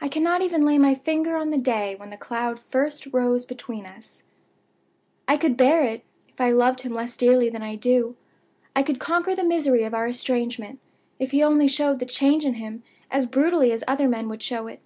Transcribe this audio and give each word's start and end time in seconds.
I 0.00 0.08
cannot 0.08 0.42
even 0.42 0.64
lay 0.64 0.78
my 0.78 0.96
finger 0.96 1.36
on 1.36 1.50
the 1.50 1.56
day 1.58 1.94
when 1.94 2.10
the 2.10 2.16
cloud 2.16 2.58
first 2.58 3.06
rose 3.12 3.44
between 3.44 3.86
us. 3.86 4.24
"I 5.28 5.36
could 5.36 5.56
bear 5.56 5.84
it, 5.84 6.02
if 6.28 6.40
I 6.40 6.50
loved 6.50 6.80
him 6.80 6.92
less 6.92 7.16
dearly 7.16 7.48
than 7.48 7.62
I 7.62 7.76
do. 7.76 8.16
I 8.74 8.82
could 8.82 8.98
conquer 8.98 9.36
the 9.36 9.44
misery 9.44 9.84
of 9.84 9.94
our 9.94 10.08
estrangement, 10.08 10.80
if 11.20 11.30
he 11.30 11.40
only 11.40 11.68
showed 11.68 12.00
the 12.00 12.04
change 12.04 12.44
in 12.44 12.54
him 12.54 12.82
as 13.12 13.26
brutally 13.26 13.70
as 13.70 13.84
other 13.86 14.08
men 14.08 14.28
would 14.28 14.42
show 14.42 14.66
it. 14.66 14.80